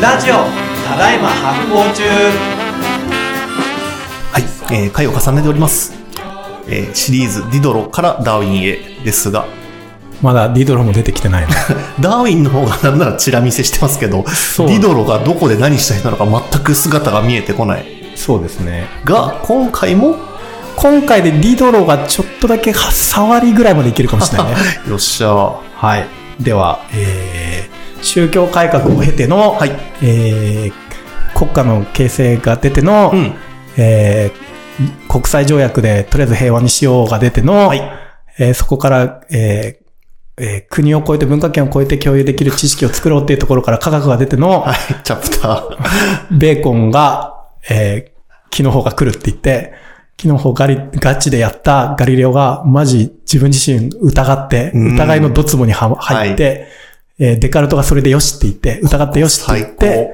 [0.00, 0.34] ラジオ
[0.86, 2.02] ただいま発行中
[4.32, 5.92] はい、えー回を重ねております。
[6.68, 9.46] えーシリーズディドロからダーウィンへですが、
[10.22, 11.48] まだディドロも出てきてないの。
[11.98, 17.84] ダーウィンの方が なんならチラ見せしてますけど、ディドロがどこで何した人なのか全く姿が見えてこない。
[18.14, 18.86] そうですね。
[19.04, 20.14] が、今回も、
[20.76, 24.56] 今回でディドロがちょっとだけ触りぐらいまでいけるかもしれないね。
[24.88, 25.52] よっしゃー。
[25.74, 26.06] はい。
[26.38, 29.70] では、えー、宗教改革を経ての、はい。
[30.02, 33.34] えー、国家の形成が出ての、うん。
[33.76, 34.48] えー
[35.08, 37.82] 国際条約でとりあえず平和にしようが出ての、はい。
[38.38, 44.76] えーそこから、えーえー国を超えて文化圏を超えて共有できる知識を作ろうっていうところから科学が出ての、はい。
[45.02, 46.38] チャプター。
[46.38, 49.72] ベーコンが、えー、木の方が来るって言って、
[50.16, 56.68] 木の方ガリ、ガチでやったガリレオが、マジ自分自身疑って、うん疑いのドツボには入って、
[57.18, 60.10] えーデカルトがそれでよしって言って、疑ってよしって言っ最て、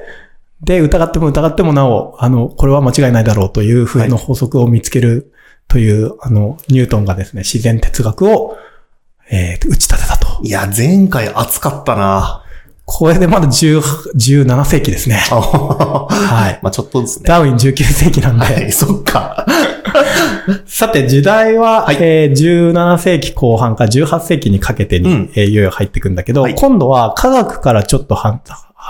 [0.61, 5.33] で、疑っても疑ってもなお、あの、これは間違いないだろうという風の法則を見つける
[5.67, 8.57] という、あの、ニュートンがですね、自然哲学を、
[9.29, 10.43] えー打ち立てたと。
[10.43, 12.44] いや、前回熱かったな
[12.85, 13.81] これでまだ10
[14.15, 15.19] 17世紀ですね。
[15.31, 16.59] あははい。
[16.63, 17.23] まあちょっとですね。
[17.25, 19.45] ダーウィン19世紀なんで、はい、そっか。
[20.67, 28.39] さて、時代は、はいえー17世紀後半から18世紀にかけてに、うんえーいよいよ入っていくんだけど、はい今度は科学からちょっとは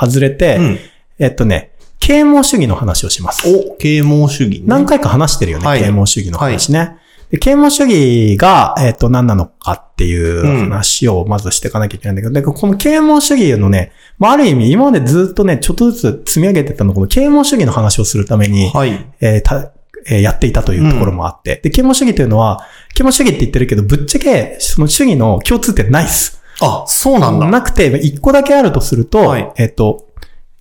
[0.02, 0.80] 外れて、うん。
[1.20, 3.48] えっとね、啓蒙主義の話をします。
[3.48, 4.64] お、啓蒙主義ね。
[4.66, 6.98] 何回か話してるよね、はい啓蒙主義の話ね。
[7.36, 19.06] で啓蒙主義が、えっと、何なのかっていううん話をまずしていかなきゃいけないんだけど、でこの啓蒙主義のね、まあ、ある意味今までずっとね、ちょっとずつ積み上げてたのこの啓蒙主義の話をするために、はい。
[19.20, 19.74] えーた
[20.08, 21.60] えーやっていたというところもあって。
[21.62, 26.42] で、啓蒙主義というのは、啓蒙主義って言ってるけど、ぶっちゃけ、その主義の共通点ないっす。
[26.62, 27.48] あ、そうなんだ。
[27.50, 30.08] なくて、一個だけあるとすると、はいえっ、と、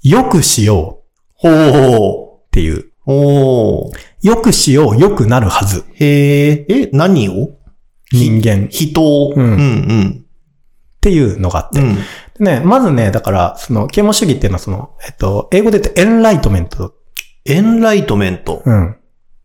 [0.02, 1.02] よくしよ
[1.34, 1.52] ほう。
[1.52, 2.90] うっていう。
[3.06, 3.92] おー。
[4.22, 5.84] よくしよう、よくなるはず。
[5.94, 7.58] へえ、え、何を？
[8.12, 9.34] 人間っ人を。
[9.34, 10.24] うんうん
[11.00, 11.80] ていうのがあって。
[11.80, 11.98] うん。
[12.40, 18.62] ね、まずね、だから、その、啓蒙主義っていうのはその、えっと、英語で言うと enlightenment。Enlightenment。
[18.64, 18.96] うん。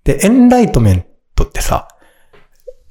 [0.05, 1.89] で、 enlightenment ってさ、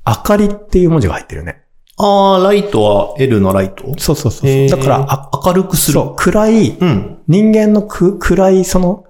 [0.06, 1.62] 明かりっていう文字が入ってるよね。
[1.96, 3.84] あー、ライトは L のライト？
[3.98, 5.94] そうそうそうだから、あ明るくする。
[5.94, 7.18] そう、暗い、うん。
[7.26, 9.06] 人間のく暗いその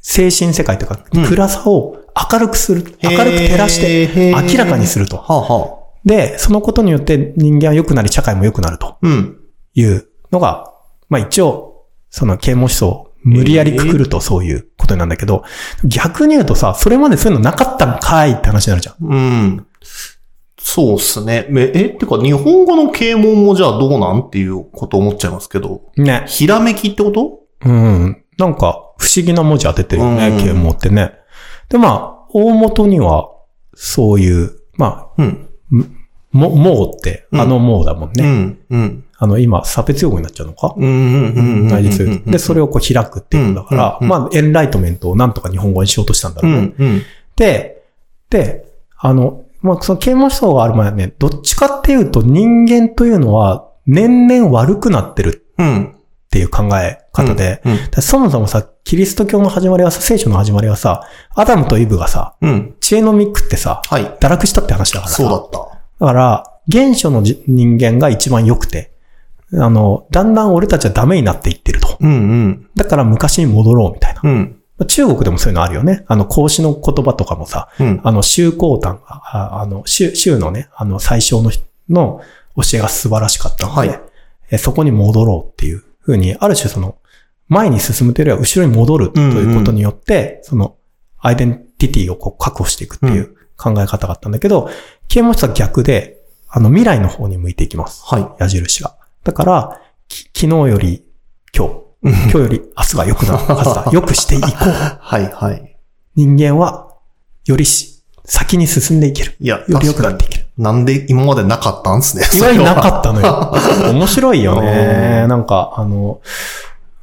[0.00, 1.98] 精神世界とか、うん暗さを
[2.32, 2.82] 明るくする。
[3.02, 5.16] 明るく照らして明らかにすると。
[5.16, 5.78] はあ、はあ。
[6.04, 9.38] で、そのことによって人間は良くなり社会も良くなるとうん。
[9.74, 10.72] いうのが、
[11.08, 15.44] まあ一応、その啓蒙思想を無理やりくくるとそういうことなんだけど、
[15.84, 18.96] 逆に言うとさ、それまでそういうのなかったんかいって話になるじゃん。
[19.00, 19.66] うん。
[20.58, 21.46] そうっすね。
[21.50, 24.20] めえ、ってか、日本語の啓蒙もじゃあどうなん？
[24.20, 25.82] っていうこと思っちゃいますけど。
[25.96, 26.24] ね。
[26.26, 27.40] ひらめきってこと？
[27.64, 28.24] うん。
[28.38, 31.14] なんか、不思議な文字当ててるよね、うん啓蒙ってね。
[31.70, 33.30] で、まあ、大元には、
[33.74, 35.48] そういう、まあ、うん。
[36.32, 38.24] も、もうって、あのもうだもんね。
[38.24, 38.58] うん。
[38.68, 39.04] うん。
[39.16, 40.74] あの、今、差別用語になっちゃうのか？
[40.76, 40.84] うん。
[40.84, 41.34] うん。
[41.34, 41.68] うん。
[41.68, 46.58] 内実言うとで、それをこう開くっていうことだから、うんまあ、エンライトメントをなんとか日本語にしようとしたんだろうね。
[46.78, 46.86] うん。
[46.86, 47.02] うん。
[47.36, 47.82] で、
[48.30, 48.66] で、
[48.98, 55.84] あの、まあ、その啓蒙思想がある前はね、どっちかっていうと人間というのは年々悪くなってるうん。
[55.94, 57.76] っていう考え方で、うん。
[57.76, 62.74] だからそもそもさ、キリスト教の始まりはさ、聖書の始まりはさ、アダムとイブがさ、うん。
[62.80, 64.06] 知恵の実食ってさ、はい。
[64.18, 65.16] 堕落したって話だからさ。
[65.18, 66.06] そうだった。
[66.06, 68.92] だから、原初のじ人間が一番良くて、
[69.52, 71.98] あの、だんだん俺たちはダメになっていってると。
[72.00, 72.10] うん。
[72.10, 72.70] うん。
[72.76, 74.22] だから昔に戻ろうみたいな。
[74.24, 74.56] うん。
[74.78, 76.06] まあ中国でもそういうのあるよね。
[76.08, 78.00] あの、孔子の言葉とかもさ、うん。
[78.04, 82.22] あの、宗公丹が、ああの、宗、宗のね、あの、最小の人の
[82.56, 84.00] 教えが素晴らしかったので、はい
[84.50, 86.96] えそこに戻ろうっていうふうに、ある種その、
[87.48, 90.76] 前に進むというよりは後ろに戻るということによって、その、
[91.18, 94.70] アイデンティティをこう確保していくっていう考え方があったんだけど、
[95.08, 98.02] 啓蒙は逆で、あの、未来の方に向いていきます。
[98.04, 98.28] はい。
[98.38, 98.96] 矢印が。
[99.24, 101.04] だから、き昨日より
[101.54, 101.72] 今日、
[102.02, 103.88] 今日より明日が良くなるはずだ。
[103.92, 104.52] 良くしていこう。
[105.00, 105.30] はい。
[105.32, 105.76] はい。
[106.14, 106.94] 人間は、
[107.44, 109.36] よりし、先に進んでいける。
[109.40, 110.46] いや、より良くなっていける。
[110.58, 112.24] なんで今までなかったんすね。
[112.34, 113.54] 意外になかっったのよ。
[113.92, 115.20] 面白いよね。
[115.24, 116.20] うんなんか、あの、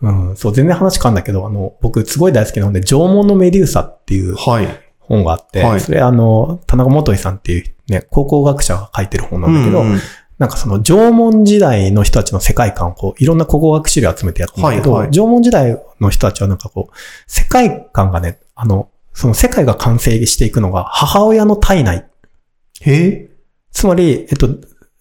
[0.01, 4.68] うん、そう、全然話変わんだけど、あの、僕すごい大好きなので、縄文のメデューサっていうはい。
[5.00, 5.80] 本があって、はい。
[5.80, 10.00] それあの、田中元井さんっていうね、考古学者が書いてる本なんだけど、うんうん
[10.38, 15.12] なんかその縄文時代の人たちの世界観をこう、いろんな考古学資料集めてやってるんだけど、はいはい。
[15.12, 16.94] 縄文時代の人たちはなんかこう、
[17.25, 22.07] 世界観がね、あの、その世界が完成していくのが母親の体内。
[22.86, 23.30] え。
[23.71, 24.50] つまり、えっと、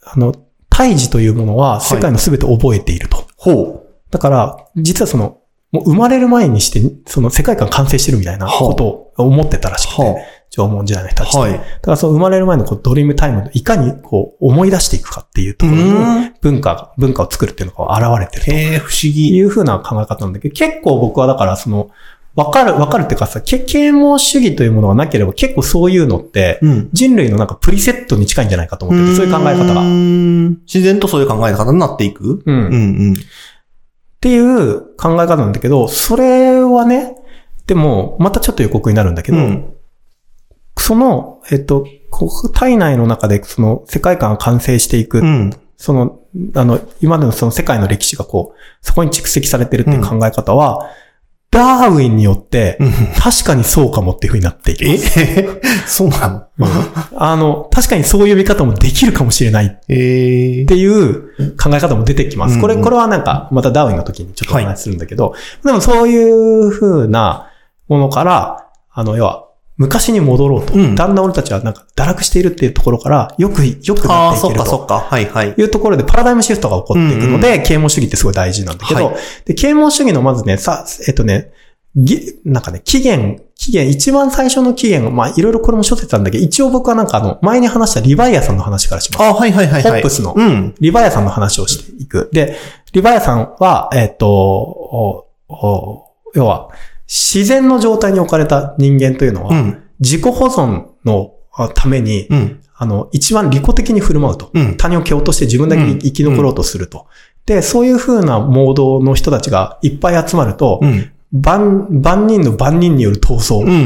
[0.05, 0.35] あの、
[0.71, 3.27] 胎児というものは世界の全てを覚えていると。
[3.37, 3.84] ほ
[4.15, 5.39] だから、実はその、
[5.73, 10.15] もう生まれる前にして、その世界観完成してるみたいなことを思ってたらしくて、は
[10.51, 11.37] 縄文時代の人たち。
[11.37, 11.53] はい。
[11.53, 19.37] だからその生まれる前のこうドリームタイムのいかにこう思い出していくかっていうところにうん文化が、文化を作るっていうのが現れてるとへえ、不思議。
[19.37, 21.91] いうふうな考え方なんだけど、結構僕はだからその、
[22.37, 26.89] わかる、わかるっていうかさ、け啓蒙主義というものがなければ結構そういうのって、うん。
[26.93, 29.83] 人類のなんかプリセットに近いんじゃないかと思ってて、そういう考え方が。
[29.83, 32.43] 自然とそういう考え方になっていく？
[32.45, 32.55] うん。
[32.55, 32.77] うんう
[33.13, 33.15] ん。
[34.25, 37.15] っていう考え方なんだけど、それはね、
[37.67, 39.75] でも、またちょっと予告になるんだけど、うん。
[40.79, 41.87] その、えっと、
[42.55, 45.53] 体内の中でその世界観が完成していく、うん。
[45.77, 46.21] その、
[46.55, 50.89] あの、今までのその世界の歴史がこう、そこに蓄積されてるっていう考え方は、
[51.55, 52.79] ダーウィンによって、
[53.19, 55.21] 確かにそうかもっていう風になっていきます。
[55.21, 55.61] え？
[55.87, 56.69] そうなの？
[57.17, 59.67] あの、確かにそういう見方もできるかもしれない。
[59.67, 62.61] っええていう考え方も出てきます。
[62.61, 65.35] これ、うんこれはなんか、またダーウィンの時にちょっとお話しするんだけど、
[65.65, 67.51] でもそういう風な
[67.89, 69.44] ものから、あの、要は、
[69.77, 70.75] 昔に戻ろうと。
[70.75, 74.85] うんだんだん俺たちはなんか堕落しているっていうところから、よく、よくああ、なっていけるとそっかそ。
[74.85, 75.01] っか。
[75.01, 75.55] はいはい。
[75.57, 81.53] いうところでパラダイムシフトが起こっていくので、啓蒙主義ってすごい大事なんだけど、はいで、啓蒙主義のまずね、さ、えっとね、
[81.97, 89.23] ぎなんかね、期限、期限、一番最初の期限、まあ、いろいろこれも諸説なんだけど、一応僕はなんかあの、前に話したリヴァイアさんの話からします。
[89.23, 89.93] あはいはいはいはい。
[89.93, 90.75] ホップスのうん。
[90.81, 92.31] リヴァイアさんの話をしていく。
[92.33, 92.57] で、
[92.93, 96.05] リヴァイアさんは、えっと、おお
[96.35, 96.71] 要は、
[97.15, 99.83] 自然の状態に置かれた人間というのは、うん。
[100.01, 102.61] 自己保存のあために、うん。
[102.77, 104.51] あの、一番利己的に振る舞うと。
[104.53, 104.77] うん。
[104.77, 107.07] 他人を蹴落として自分だけうん生き残ろうとすると。
[107.47, 111.13] で、そういう風なモードの人たちがいっぱい集まると、うん。
[111.31, 113.79] 万、万人の万人による闘争、うんうんうんう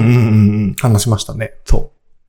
[0.69, 0.75] ん。
[0.81, 1.53] 話しましたね。
[1.67, 1.83] そう。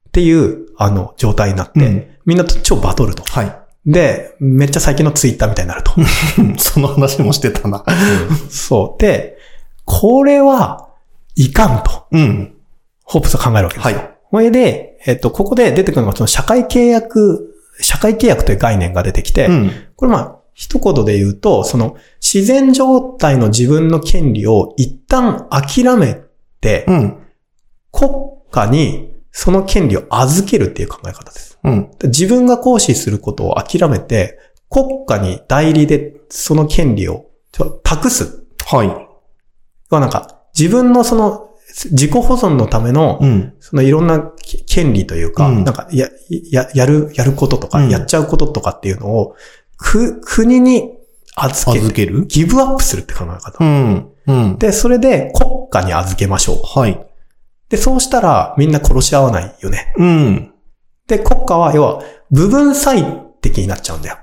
[0.10, 3.24] っていう、あの、状態になって、うんみんなと超バトルと。
[3.24, 3.60] はい。
[3.88, 5.94] で、めっちゃ最近のツイッターみたいになると。
[6.62, 7.84] その話もしてたな。
[8.50, 9.02] そう。
[9.02, 9.38] で、
[9.86, 10.89] これは、
[11.40, 12.54] いかんと、うん。
[13.04, 13.98] ホープスは考えるわけですよ。
[13.98, 14.10] はい。
[14.30, 19.72] それで、えっと、ここで出てくるのが、その社会契約、社会契約という概念が出てきて、うん。
[19.96, 26.22] これまあ、一言で言うと、その自然状態の自分の権利を一旦諦め
[26.60, 27.18] て、うん。
[27.94, 28.12] 国
[28.52, 31.58] 家にその権利を預けるっていう考え方です。
[31.64, 31.90] うん。
[32.04, 34.38] 自分が行使することを諦めて、
[34.70, 37.28] 国家に代理でその権利を
[37.84, 38.44] 託す。
[38.66, 38.88] はい。
[39.90, 41.50] はなんか、自分のその
[41.92, 43.54] 自己保存のための、うん。
[43.60, 46.10] そのいろんなき権利というか、うんなんか、や、
[46.52, 49.36] や、やる、やることとか、うんやっちゃうこととかっていうのを、
[49.78, 50.92] く、国に
[51.36, 52.26] 預けて、預ける？
[52.26, 53.64] ギブアップするって考え方。
[53.64, 54.10] うん。
[54.28, 54.58] うん。
[54.58, 56.80] で、それで国家に預けましょう。
[56.80, 57.00] はい。
[57.70, 59.94] で、そうしたらみんな殺し合わないよね。
[59.98, 60.52] うん。
[61.08, 63.04] で、国家は、要は、部分最
[63.42, 64.18] 適になっちゃうんだよ。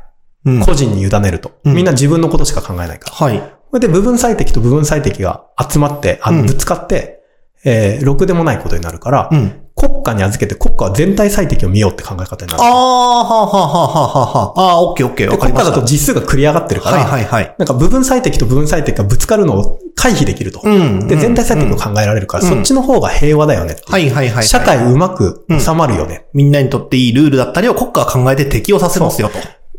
[0.45, 0.61] うん。
[0.61, 1.53] 個人に委ねると。
[1.65, 3.17] うんみんな自分のことしか考えないから。
[3.17, 3.56] はい。
[3.77, 7.21] これで部分最適と部分最適が集まって、あの、うんぶつかって、
[7.63, 9.63] えー、ろくでもないことになるから、うん。
[9.75, 12.63] 国家に預けて国家は全体最適を見ようって考え方になる。
[12.63, 14.61] ああ、はあはあはあはあはあ。
[14.61, 15.39] ああ、オッケーオッケー。
[15.39, 17.55] 国家だと実数が繰り上がってるから、はいはいはい。
[17.59, 20.63] なんか部分最適と部分最適がぶつかるのを回避できると。
[20.65, 21.07] うん。
[21.07, 24.45] で、全体最適をうん考えられるから、うんそっちの方が平和だよねはいはいはいはい。
[24.45, 26.25] 社会うまく収まるよね。
[26.33, 29.35] みんなにとっていいルールだったりを国家が考えて適用させますよと。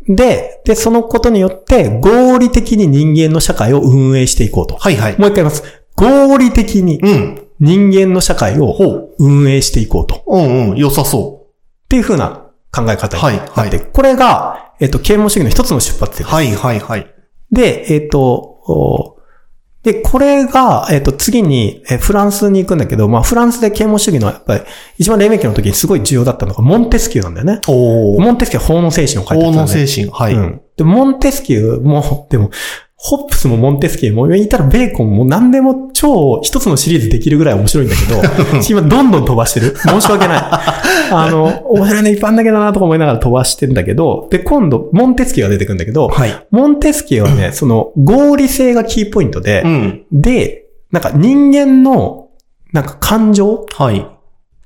[0.08, 4.76] で、で、そのことによって合理的に人間の社会を運営していこうと。
[4.76, 5.18] はいはい。
[5.18, 5.62] もう一回言います。
[5.96, 7.48] 合理的にうん。
[7.60, 8.74] 人間の社会を。
[9.18, 10.16] 運営していこうと。
[10.16, 10.76] っうんうん。
[10.76, 11.48] 良さそ
[11.88, 16.24] ていう風な考え方にはいなって、はいこれが、えっと、啓蒙主義の一つの出発う。
[16.24, 16.34] 点です。
[16.34, 17.14] はいはいはい。
[17.50, 19.17] で、えっ、と、お
[19.88, 24.60] で、これが、えっ、と、次に、えフランスに行くんだけど、まあ、フランスで啓蒙主義の、やっぱり、
[24.98, 27.60] 一番黎明期の時にすごい重要だったのが、モンテスキューなんだよね。
[27.66, 30.12] モンテスキューは法の精神を書いて法のたんだよ精神。
[30.12, 30.34] はい。
[30.34, 30.60] うん。
[30.76, 32.50] で、モンテスキューも、でも、
[33.00, 38.20] ホップスもモンテスキも、言ったらベーコンも何でも超一つのシリーズできるぐらい面白いんだけど、
[38.68, 39.76] 今どんどん飛ばしてる。
[39.76, 40.38] 申し訳ない。
[41.12, 46.46] あの、面白いのいっぱいあんだけどなとか思いながら飛ばしてんだけど、で、今度、モンテスキが出てくるんだけど、はい。
[46.50, 50.02] モンテスキはね、その合理性がキーポイントでう、ん。
[50.10, 52.26] で、なんか人間の、
[52.72, 53.98] なんか感情はい。
[54.00, 54.04] っ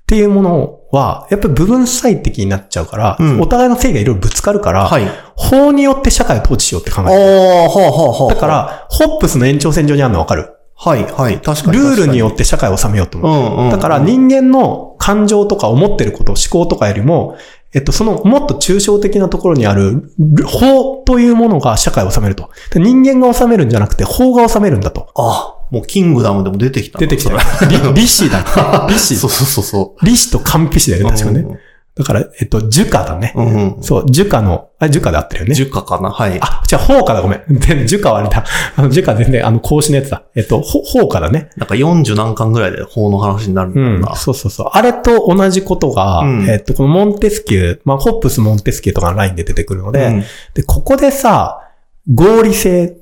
[0.07, 5.03] ていうものは、やっぱり部分最適になっちゃうから、うんお互いの正義がいろいろぶつかるから、はい。
[5.35, 7.31] 法によって社会を統治しようって考ああ、えてる。
[7.31, 8.35] はあはあはあ。
[8.35, 10.51] だか、ら、ホップスの延長線上にあるのわかる？
[10.77, 11.41] はいはい。
[11.41, 11.79] 確かに。
[11.79, 13.61] ルールによっって社会を治めようとう思う。
[13.63, 13.71] んうん。
[13.71, 17.37] だから人間の感情とか思ってること、思考とかよりも、
[17.75, 20.13] えっと、そのもっと抽象的なところにある
[20.47, 22.51] 法というものが社会を治めると。
[22.71, 25.09] で人間が治めるんじゃなくて法が治めるんだと。
[25.15, 27.07] あ、もうキングダムでも出てきたな。
[27.07, 27.33] 出てきた。
[27.67, 28.87] リリシだ。
[28.89, 31.11] リシ そうそうそうそリシと完璧だよう。
[31.11, 31.41] ね、確かね。
[31.41, 31.59] うん
[31.95, 33.35] だから、えっと、樹価だね。
[33.37, 33.83] うんうん。
[33.83, 35.55] そう、樹価の、あ、樹価で合ってるよね。
[35.55, 36.09] 樹価かな？
[36.11, 36.39] はい。
[36.41, 37.43] あ、じゃあ、放火だ、ごめん。
[37.51, 38.47] 全然、樹価はあれだ。
[38.77, 40.23] あの、樹価全然、あの、格子のやつだ。
[40.35, 41.51] えっと、ほ放火だね。
[41.59, 44.17] なんか40何巻ぐらいで法の話になるんだうんろうな。。
[44.17, 44.67] そうそうそう。
[44.73, 50.25] あれと同じことが、うんえっと、このモンテスキュー、まあ、ホップス、モンテスキューとかのラインで出てくるので、うん
[50.55, 51.59] で、ここでさ、
[52.11, 52.97] 合理性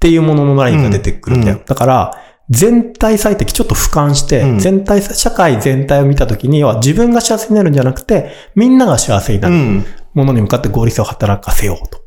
[0.00, 1.58] っていうもののラインが出てくるんだよ。
[1.58, 2.14] うんだから、
[2.48, 9.84] 全体最適ちょっと俯瞰して、うん全体、社会全体を見たときには自分が幸せになるんじゃなくて、みんなが幸せになるうん。
[10.14, 12.02] ものに向かって合理性を働かせようと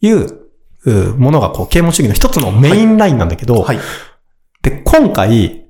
[0.00, 0.46] いう、
[0.86, 3.78] うものがこう、啓蒙主義の一つのメインラインなんだけど、はい。
[4.62, 5.65] で、今回、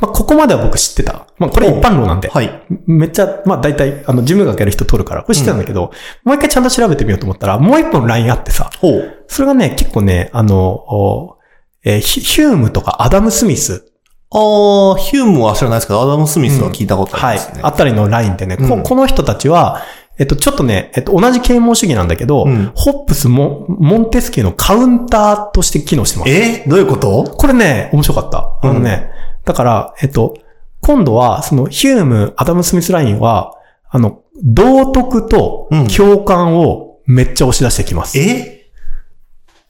[0.00, 1.26] まあ、ここまでは僕知ってた。
[1.38, 2.28] まあ、これ一般論なんで。
[2.28, 2.62] はい。
[2.86, 5.92] めっちゃ、まあ大体、あの、事務学やる人取るから、これ知ってたんだけど、
[6.24, 9.24] もう一回ちゃんと調べてみようと思ったら、もう一本ラインあってさ、ほう。
[9.28, 11.38] それがね、結構ね、あの、お
[11.84, 13.92] えーヒヒュームとかアダム・スミス、
[14.30, 19.82] あー、ヒュームは知らないですけど、アダム・スミスは聞いたことあはいりますね。、あたりのラインでね、こうんこの人たちは、
[20.18, 26.30] えっと、ちょっとね、えっと、同じ啓蒙主義なんだけど、うんホップスも、モンテスキューのカウンターとして機能してます。
[26.30, 26.64] え？
[26.66, 27.24] どういうこと？
[27.24, 28.58] これね、面白かった。
[28.60, 29.10] あのね、
[29.48, 30.36] だから、えっと、
[30.82, 33.54] 今度は、その、ヒューム、アダム・スミスラインは、
[33.88, 38.18] あの、道徳とうん共感をめっちゃ押し出してきます。
[38.18, 38.70] え？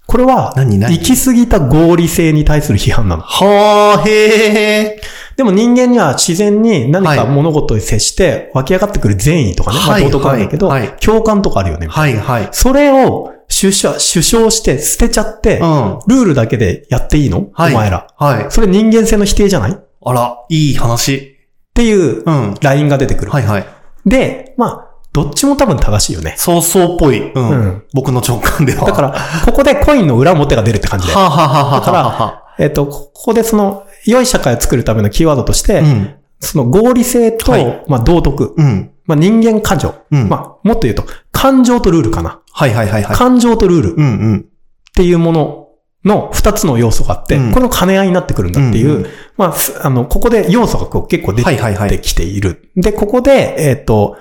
[0.09, 3.23] これは、行き過ぎた合理性に対する批判なの。
[3.23, 5.01] はー、へ
[5.37, 11.91] でも人間には自然に何かはい物事に接して湧き上がってくる善意とかね、はいまあ道徳なんだけど、はいはい共感とかあるよねー。。
[11.91, 12.49] はい、はい。
[12.51, 15.99] それを主張、主張して捨てちゃって、うん。
[16.07, 17.73] ルールだけでやっていいの、はい。
[17.75, 18.07] お前ら。
[18.17, 18.47] はい。
[18.51, 19.73] それ人間性の否定じゃない？
[19.73, 19.75] っ
[20.05, 21.37] あら、いい話。
[21.75, 22.55] ていううん。
[22.61, 23.31] ラインが出てくる。
[23.31, 23.67] はい、はい。
[24.07, 26.35] で、まあ、どっちも多分正しいよね。
[26.37, 27.33] そうそうっぽい。
[27.33, 27.51] うん。
[27.51, 28.85] うん僕の直感では。
[28.85, 29.15] だから、
[29.47, 31.15] ここでコインの裏表が出るって感じで。
[31.15, 36.15] はあ、はあはあはあだからはえっと、ここでその、良い社会を作るためのキーワードとして、あ、うん。
[36.41, 38.91] その合理性と、はいまあ道徳、うん。
[39.09, 40.29] まあ人間感情、うん。
[40.29, 42.41] まあもっと言うと、感情とルールかな。
[42.53, 43.17] はいはいはいはい。
[43.17, 44.47] 感情とルールっうんうん。
[44.95, 45.69] ていうもの
[46.05, 52.71] の二つの要素があって、うんこれの兼ね合いになってくるんだっていう、うんうんまあ、すあの、ここで要素がこう結構出はいはいはいてきている。
[52.77, 54.17] で、ここで、えっ、と、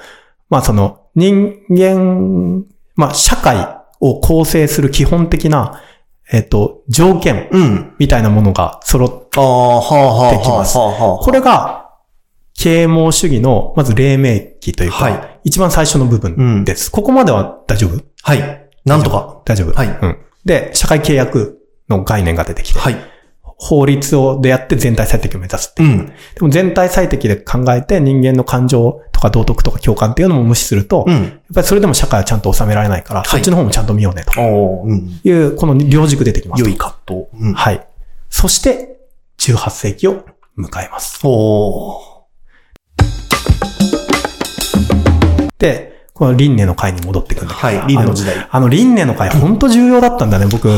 [0.50, 2.66] まあその、人間、
[2.96, 3.58] まあ社会
[4.00, 5.82] を構成する基本的な、
[6.32, 7.96] えっ、と、条件うん。
[8.00, 10.76] みたいなものが揃っああ、はあはあできます。
[10.76, 11.87] これが、
[12.58, 16.92] 啓蒙主義の、まず黎明期というか、はい一番最初の部分です。
[16.92, 18.04] ここまでは大丈夫？
[18.22, 18.70] はい。
[18.84, 19.42] なんとか。
[19.46, 19.74] 大丈夫？
[19.74, 20.18] はいうん。
[20.44, 22.98] で、社会契約の概念が出てきて、はい。
[23.44, 25.90] 法律をでやって全体最適を目指すっていう。
[25.90, 26.08] うん。
[26.08, 31.42] でも全体最適で考えて人間の感情とか道徳とか共感っていうのも無視すると、やっうん。
[31.54, 35.22] ぱりそれでも社会はちゃんと収められないから、いそっちの方もちゃんと見ようねとおーうん。
[35.24, 36.70] いう、この両軸出てきますと。
[36.70, 37.28] 良い葛藤。
[37.40, 37.54] うん。
[37.54, 37.88] はい。
[38.30, 39.00] そして、
[39.38, 40.26] 18世紀を
[40.58, 41.22] 迎えます。
[41.24, 42.17] おー
[45.60, 47.88] で、この輪廻の会に戻ってくるんだけどさ、はい。
[47.88, 48.48] リーの時代。
[48.50, 50.48] あの輪廻の会本当重要だったんだね。
[50.48, 50.70] 僕、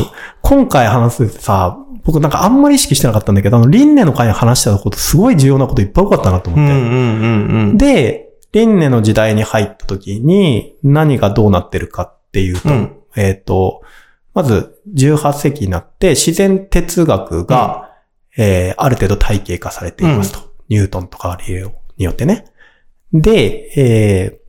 [0.42, 6.74] 今回話すさ、僕なんかあんまり意識してなかったんだけど、あの輪廻の会に話したことすごい重要なこといっぱい多かったなと思って。
[6.74, 7.78] うんうんうんうん。
[7.78, 13.82] で、輪廻の時代に入った時に何がどうなってるかっていうと、うんえっ、と、
[14.34, 17.90] まず18世紀になって自然哲学が、
[18.36, 20.40] えーある程度体系化されていますと。
[20.68, 22.44] ニュートンとかリレオによってね。
[23.12, 24.39] で、えー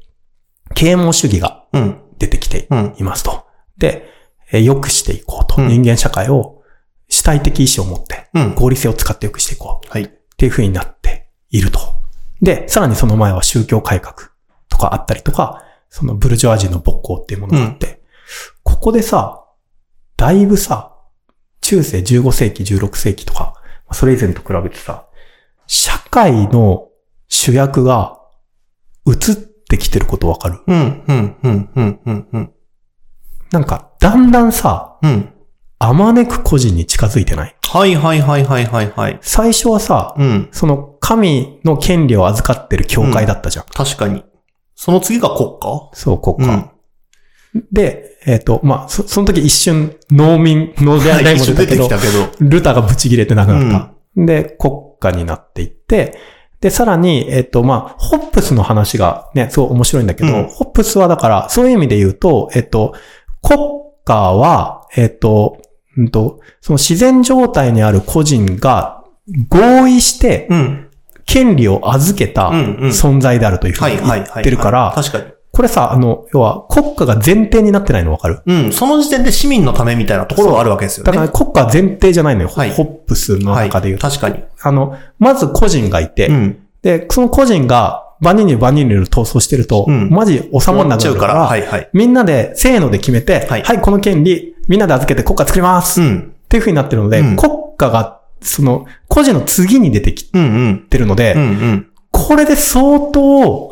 [0.75, 2.01] 啓蒙主義がうん。
[2.18, 2.96] 出てきてうん。
[3.00, 3.46] いますと。
[3.78, 4.08] で、
[4.51, 5.62] えー良くしていこうと。
[5.62, 6.62] うん人間社会を
[7.10, 8.56] 主体的意志を持ってうん。
[8.56, 9.90] 合理性を使って良くしていこう。
[9.90, 10.04] はい。
[10.04, 11.80] っていう風になっていると。
[12.42, 14.16] で、さらにその前は宗教改革
[14.70, 18.01] とかあったりとか、そのブルジョワジーの勃興っていうものがあって、
[18.63, 19.46] ここでさ、
[20.18, 20.96] だいぶさ、
[21.62, 23.56] 中世15世紀、16世紀とか、
[23.92, 25.06] それ以前と比べてさ、
[25.68, 26.88] 社会の
[27.28, 28.20] 主役が
[29.06, 30.60] 移ってきてることわかる？
[30.68, 31.04] うん。
[31.08, 31.36] うん。
[31.44, 31.70] うん。
[31.75, 32.00] うん。
[32.06, 32.28] うん。
[32.34, 32.51] うん。
[33.51, 35.34] なんか、だんだんさ、うん。
[35.80, 37.56] あまねく個人に近づいてない？
[37.68, 39.20] はいはいはいはいはいはい。
[39.22, 40.50] 最初はさ、うん。
[40.51, 43.66] その神の権利を預かってる教会だったじゃん。
[43.74, 44.24] 確かに。
[44.75, 45.90] その次が国家？
[45.94, 46.54] そう、国家。
[46.54, 46.66] うん
[47.70, 51.24] で、えっ、と、まあ、そ、その時一瞬、農民、農民はい。
[51.25, 52.50] 大も出たけど出てき、たけど。
[52.50, 54.24] ルターがブチ切れてなくなった。
[54.25, 56.18] で、国家になっていって、
[56.62, 62.94] で、さらに、えっ、と、まあ、ホップスの話がね、すごい面白いんだけど、うんホップスはだから、そういう意味で言うと、えっ、と、
[63.41, 63.60] 国
[64.06, 65.60] 家は、えっ、と、
[65.98, 69.03] うんと、その自然状態にある個人が
[69.50, 70.88] 合意して、うん。
[71.25, 74.22] 権利を預けた存在であるというふうに言。
[74.22, 75.25] ってるから、確かに。
[75.51, 78.41] これさ、あの、要は国家が前提になってないのわかる？
[78.46, 78.72] うん。
[78.72, 81.12] その時点で市民のためみたいなところはあるわけですよね。
[81.12, 82.48] だから国家は前提じゃないのよ。
[82.48, 84.08] はいホップスの中で言うと。
[84.08, 84.43] はい、確かに。
[84.62, 86.60] あの、まず個人がいて、うん。
[86.81, 96.34] で、その個人が万人に万人に闘争してると、うんマジ収まんなくなるから、終わっちゃうからはいはいみんなで、せーので決めて、ははいい、この権利、みんなで預けて国家作ります、っうん。
[96.48, 100.88] ていう風になってるので、うん国家が、その、個人の次に出てきうんうん。
[100.88, 101.88] てるので、うんうん。
[102.12, 103.71] これで相当、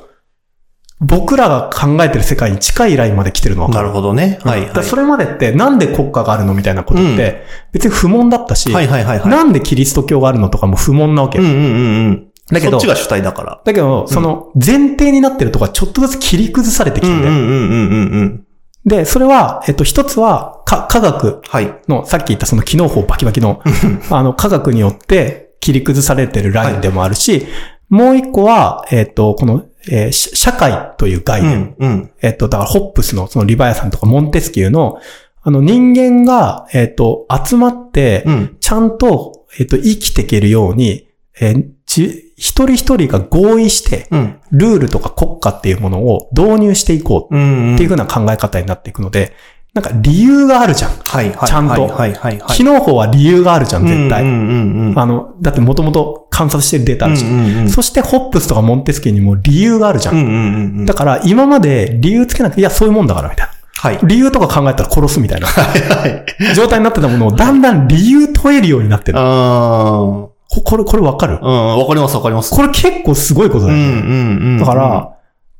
[1.01, 3.87] 僕らが考えてる世界に近いラインまで来てるのなる。
[3.87, 4.39] るほどね。
[4.43, 4.83] はいはい。
[4.83, 9.29] それまでって、なんで国家があるのみたいなことって、別に不問だったし、はいはいはいはい。
[9.29, 11.45] なんでキリスト教があるのとかも不問なわけよ。
[11.45, 12.27] うんうんうんうん。
[12.51, 13.61] だけどそっちが主体だから。
[13.63, 17.15] だけど、その前提になってるとこはちょっとずつ切り崩されてきてる。
[17.15, 18.45] うんうんうんうんうんうん。
[18.85, 21.73] で、それは、えっと、一つは、か、科学はい。
[21.87, 23.61] の、さっき言ったその機能法バキバキの、
[24.09, 27.45] あの、科学によって切り崩されてるラインでもあるし、
[27.89, 31.59] もう一個は、えっと、この、えーし社会という概う念。
[31.59, 32.11] んうん。
[32.21, 34.99] えっと、だからホップスの、そのリバヤさんとかモンテスキューの、
[35.41, 38.57] あの人間が、えっと、集まってう、ん。
[38.59, 41.07] ちゃんと、えっと、生きていけるように、
[41.39, 44.39] えーじ一人一人が合意して、うん。
[44.51, 47.73] ルールとか国家っていうものを導入していこううん。
[47.75, 49.33] っていう風な考え方になっていくので、
[49.73, 50.91] なんか理由があるじゃん。
[50.91, 51.49] はいはい。
[51.49, 52.57] ちゃんとはいはいはいはい。
[52.57, 54.23] 機能法は理由があるじゃん、絶対。
[54.23, 54.99] うんうんうんうん。
[54.99, 60.15] あの、だってもともと観察してるデータあるし、うんうんうんそしてホップスとかモンテスキューにも理由があるじゃん。
[60.15, 60.85] うんうんうんうん。
[60.85, 63.53] だから今まで理由つけなくて、いや、そういうもんだから、みたいな。
[63.81, 63.99] はい。
[64.03, 66.25] 理由とか考えたら殺すみたいなはい。
[66.55, 69.19] 状態になってたものをだんだん理由問えるようになってる。
[69.19, 71.39] あーここれ、これわかる？
[71.41, 72.55] うん、わかりますわかります。
[72.55, 73.83] これ結構すごいことだよね。
[73.83, 74.57] うんうんうん。
[74.59, 75.09] だから、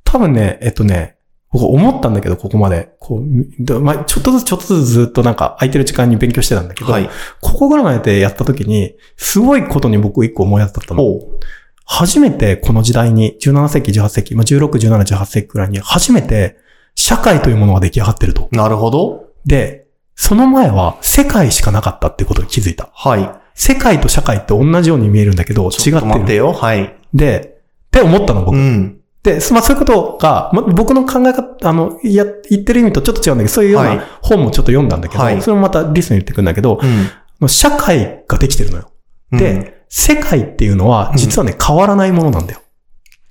[0.04, 1.16] 多分ね、えっとね、
[1.52, 2.92] 僕思ったんだけど、ここまで。
[3.00, 7.10] こう、でまあ、ちょっとずつちょっとずつずっとなんか空いてる時間に勉強してたんだけど、はい。
[7.42, 11.04] ここぐらいでやった時に、すごいことに僕一個思い当たったの。
[11.86, 16.58] 初めてこの時代に、17世紀、18世紀、まあ、16、17、18世紀くらいに、初めて
[16.94, 18.48] 社会というものが出来上がってると。
[18.52, 19.30] なるほど。
[19.46, 22.90] で、その前は世界しかなかったってことに気づいた。
[22.94, 23.32] はい。
[23.56, 26.38] 世界と社会って同じように見えるんだけど、違ってちょっと待ってる。
[26.38, 26.54] よ。
[26.54, 26.96] はい。
[27.14, 28.56] で、って思ったの、僕。
[28.56, 28.99] うん。
[29.34, 36.80] で、まあそういうことが、ま僕の考え方、あの、や、言ってる意味とちょっと違うんだけど、そういうようはいな本もちょっと読んだんだけど、はいそれもまたリスに言ってくるんだけど、
[37.42, 37.50] うん。
[37.50, 38.92] 社会ができてるのよ。
[39.32, 42.62] で、うん、世界っていうのは、実はね、変わらないものなんだよ。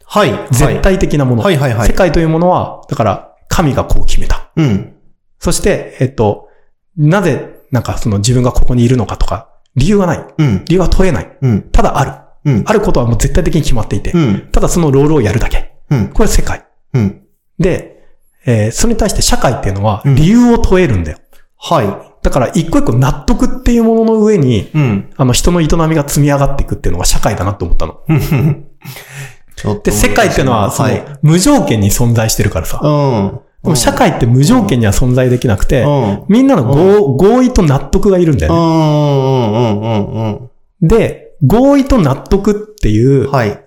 [0.04, 0.30] はい。
[0.50, 1.42] 絶対的なもの。
[1.42, 4.50] はいはいはい世界というものは、だから、神がこう決めた。
[4.56, 4.94] うん。
[5.38, 6.48] そして、えっと、
[6.96, 10.34] なぜ、なんかその自分がここにいるのかとか、理由がない。
[10.38, 10.64] うん。
[10.66, 11.38] 理由は問えない。
[11.42, 11.62] うん。
[11.70, 12.12] ただある。
[12.44, 12.64] うん。
[12.66, 14.48] あることはもう絶対的に決まっていて、うん。
[14.50, 15.77] ただそのロールをやるだけ。
[15.90, 16.08] うん。
[16.08, 16.64] これ世界。
[16.94, 17.22] うん。
[17.58, 18.02] で、
[18.46, 21.18] えーそれに対して社会っていうのはうん理由を問えるんだよ。
[21.56, 24.70] はだから一個一個納得っていうものの上に、い。
[24.74, 25.10] うん。
[25.16, 28.00] あの人の営みが積み上がっていくっていうのが社会だなと思ったの。
[29.82, 32.80] で、世界っていうのは、そのはい。、無条件に存在してるからさ。
[32.82, 33.40] うん。
[33.64, 36.24] でも社会って無条件には存在できなくて、うん。
[36.28, 38.60] みんなの合合意と納得がいるんだうよね。
[38.60, 38.62] ん。
[38.62, 39.80] うん。
[39.80, 40.50] うん。
[40.82, 40.88] うん。
[40.88, 43.64] で、合意と納得っていうはい。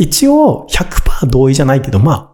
[0.00, 2.30] 一応100%同意じゃないけど、まあ、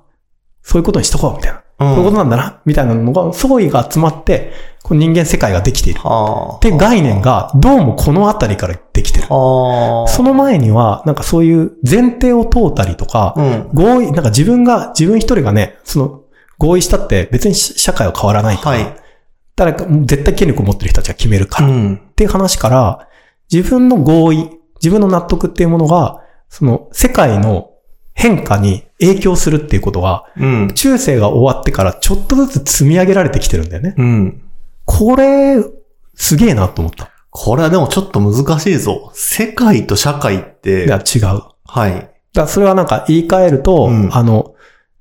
[0.63, 1.63] そういうことにしとこうみたいな。
[1.81, 1.95] うん。
[1.95, 4.53] そういうことなんだな、みたいなのが、相違が集まって、
[4.85, 6.01] こう人間世界ができている。
[6.01, 6.57] はあ。
[6.57, 9.27] って概念が、どうもこのあたりからできてる。
[9.29, 10.09] はあ。
[10.09, 13.69] その前には、なんかそういう前提を問うたりとか、うん。
[13.75, 16.21] 合意、なんか自分が、自分一人がね、その、
[16.59, 18.97] 合意したって別に社会は変わらないから、はい。
[19.57, 22.01] 誰か、絶対権力を持ってる人たちが決めるから、っん。
[22.15, 23.09] ていう話から、
[23.53, 24.51] 自分の合意、
[24.81, 27.71] 自分の納得っていうものが、その、世界の
[28.15, 30.69] 変化に影響するっていうことが、うん。
[30.75, 33.95] 中世が終わってからちょっとずつ積み上げられてきてるんだよね。
[33.97, 34.43] うん。
[34.85, 35.63] これ、
[36.15, 37.11] すげえなと思った。
[37.31, 39.11] これはでもちょっと難しいぞ。
[39.13, 41.21] 世界と社会って、いや、違う。
[41.21, 42.11] だかはい。
[42.35, 44.55] らそれはなんか言い換えると、うんあの、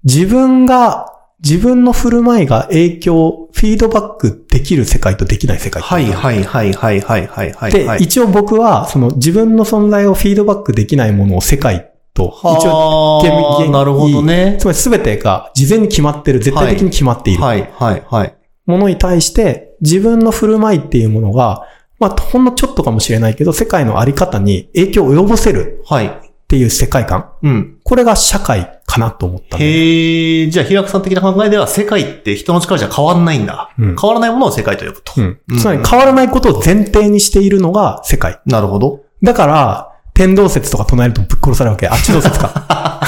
[0.03, 5.81] 自分が、自分の振る舞いが影響、フィードバックできる世界とできない世界。
[5.81, 7.71] はいはいはいはいはいはいはい。
[7.71, 13.31] で、はい、一応僕は、その自分の存在をフィードバックできないものを世界と、一応、は厳
[13.67, 14.55] 厳あなるほどね。
[14.59, 18.35] つまり全てが事前に決まってる、絶対的に決まっているはいはいはい。
[18.65, 21.67] ものに対して、自分の振る舞いっていうものが、
[21.99, 26.07] まあ、ほんのちょっとかもしれないけど、世界のあり方に影響を及ぼせるはい。
[26.07, 26.11] っ
[26.47, 27.31] ていう世界観。
[27.43, 27.77] うん。
[27.83, 29.65] これが社会かなと思ったんで。
[29.65, 33.69] へえ、じゃあ、平久さん的な考えでは、世界って人の力じゃ変わんないんだ。
[33.77, 35.13] うん変わらないものを世界と呼ぶと。
[35.17, 38.39] うんうんつまり変わらないことを前提にしているのが世界。
[38.45, 39.01] なるほど。
[39.21, 41.87] だから、天動説とか唱えるとぶっ殺されるわけ。
[41.87, 43.01] あっち動説か。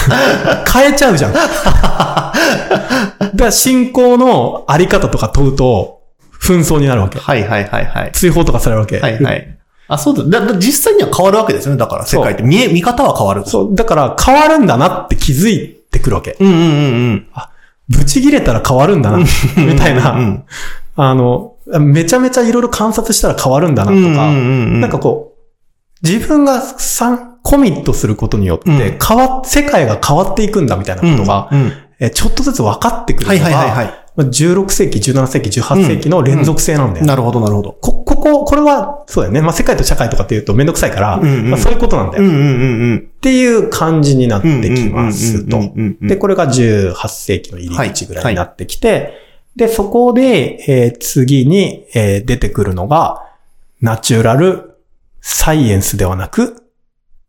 [0.72, 1.34] 変えちゃうじゃん。
[1.34, 2.32] だか
[3.38, 6.02] ら信仰のあり方とか問うと、
[6.42, 7.20] 紛争になるわけ。
[7.20, 8.12] はいはいはいはい。
[8.14, 9.00] 追放とかされるわけ。
[9.00, 9.58] はいはい。
[9.88, 10.42] あ、そうだ。
[10.42, 11.80] だ、だ実際には変わるわけですよね。
[11.80, 12.44] だから、世界って。
[12.44, 13.44] 見え、見方は変わる。
[13.46, 16.38] そう、だから変わるんだなって気づいてくるわけ。
[16.40, 16.66] うんうんうんう
[17.14, 17.28] ん。
[17.90, 19.26] ブチ切れたら変わるんだな、み
[19.78, 20.12] たいな。
[20.14, 20.44] うん
[21.00, 24.82] あの、めちゃめちゃいろいろ観察したら変わるんだなとか、うんうんうんうん。
[24.82, 31.50] なんかこう、自分が参コミットすることによって、うん変わっ、世界が変わっていくんだみたいなことが、
[32.00, 34.07] えちょっとずつ分かってくるのが、はいはいはいはい。
[34.18, 37.08] まあ16世紀、17世紀、18世紀の連続性なんだよね。
[37.08, 37.78] なるほどなるほど。
[37.80, 39.42] こ、ここ、これは、そうだよね。
[39.42, 42.24] まあ、世界と社会とかっていうとめんどくさいから、うんうんまあ、そういうことなんだよ。
[42.24, 43.12] っうんうんうんうん。
[43.22, 46.08] ていう感じになってきますとうんうんうんうんうん。
[46.08, 49.14] で、これが18世紀の入り口ぐらいになってきて、
[49.56, 53.24] で、そこで、えー次に、えー出てくるのが、
[53.82, 54.80] ナチュラル
[55.22, 56.64] サイエンスではなく、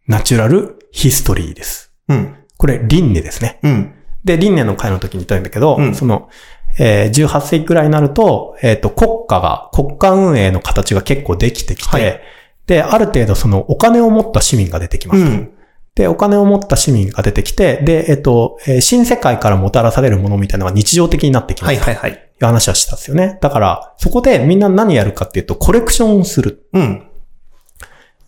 [0.07, 1.93] ナチュラルヒストリーです。
[2.09, 2.35] うん。
[2.57, 3.61] これ、輪廻ですね。
[3.63, 3.93] うん。
[4.25, 6.29] で、輪廻の会の時に言ったんだけど、うんその、
[6.79, 12.21] えー18世紀くらいになると、えっ、と、国家が、国家運営の形が結構できてきて、はい
[12.67, 15.31] で、ある程度そのお金を持った市民が出てきますと。
[15.31, 15.53] うん。
[15.95, 21.81] で、お金を持った市民が出てきて、で、えっ、と、えー新世界からもたらされるものみたいなのが日常的になってきます。
[21.81, 22.13] はいはいはい。
[22.13, 23.39] いう話はしたんですよね。
[23.41, 26.69] だから、そこでみんな何やるかっていうと、コレクションをする。
[26.73, 27.09] うん。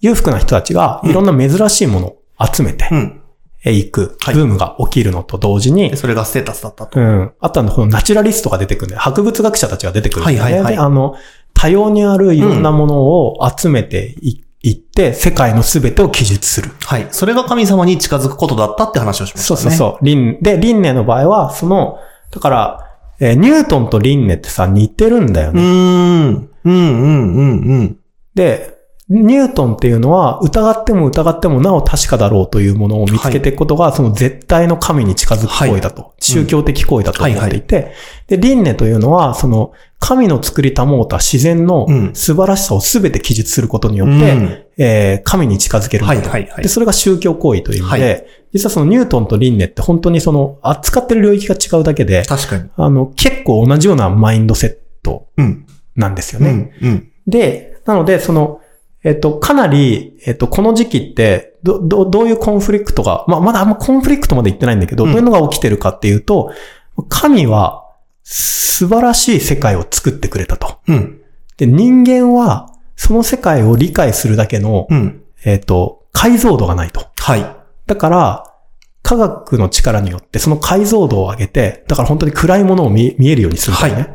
[0.00, 2.22] 裕福な人たちがいろんな珍しいものを
[2.52, 3.19] 集めてうん。
[3.64, 6.98] えーいく、はいブームが起きるのと同時にで、それがステータスだったと。
[6.98, 7.32] うん。
[7.40, 10.42] あとは、このナチュラリストが出てくるんで、博物学者たちが出てくるんだよね。
[10.44, 11.14] はいはいはいであの、
[11.52, 14.14] 多様にあるいろんなものを集めて
[14.62, 16.70] い,、って、世界の全てを記述する。
[16.84, 17.06] はい。
[17.10, 19.58] それが神様に近づくことだったって話をしましたね。
[19.60, 20.04] そうそうそう。
[20.04, 21.98] 輪、で、輪廻の場合は、その、
[22.30, 22.86] だから、
[23.20, 25.60] えーニュートンと輪廻ってさ、似てるんだようね。
[25.60, 26.50] ーん。
[26.64, 27.96] うんうんうんうん。
[28.34, 28.79] で、
[29.10, 36.14] ニュートンっていうのは、疑っても疑ってもなお確かだろうというものを見つけていくことが、その絶対の神に近づく行為だと。
[36.20, 37.90] 宗教的行為だと思っていて、
[38.28, 42.10] で、輪廻というのは、その、神の作りたもうた自然のうん。
[42.14, 44.64] 素晴らしさを全て記述することによって、うん。
[44.78, 46.30] えー神に近づけるんだと。
[46.30, 46.62] はいはいはい。
[46.62, 48.20] で、それが宗教行為という意味で、は
[48.52, 52.70] 実はそのニュートンと輪廻って本当にその、扱ってる領域が違うだけで、確かに。
[52.76, 55.66] あの、結構同じようなマインドセットうん。
[55.96, 56.72] なんですよね。
[57.26, 58.59] で、なので、その、
[59.02, 66.52] えっと、かなり、えっと、この時期って、ど、ど、どういうコンフリクトが、まあ、まだあんまコンフリクトまで言ってないんだけど、うんどういうのが起きてるかっていうと、
[67.08, 67.84] 神は
[68.22, 70.80] 素晴らしい世界を作ってくれたと。
[70.86, 71.20] うん。
[71.56, 75.22] で、人間は、その世界を理解するだけの、うん。
[75.44, 77.06] えっと、解像度がないと。
[77.16, 77.56] はい。
[77.86, 78.50] だから、
[79.02, 84.02] 科学の力によってその解像度を上げて、だから本当に暗いものを見見えるようにするんだよね。
[84.02, 84.08] は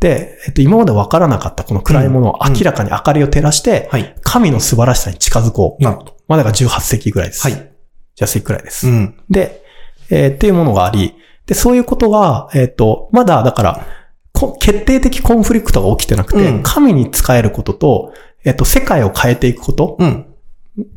[0.00, 4.14] で、えっと、今まで分からなかったこの暗いものを明らかに明かりを照らして、はい。
[4.22, 5.82] 神の素晴らしさに近づこう。
[5.82, 6.16] なるほど。
[6.28, 7.42] まだが18世紀ぐらいです。
[7.42, 7.72] はい。
[8.16, 8.88] 18世紀ぐらいです。
[8.88, 9.18] うん。
[9.30, 9.62] で、
[10.10, 11.14] えーっていうものがあり、
[11.46, 13.86] で、そういうことが、えっ、と、まだ、だから、
[14.32, 18.12] こ決定的コンフリクトが起きてなくて、うん神に仕えることと、
[18.44, 20.26] えっ、と、世界を変えていくことうん。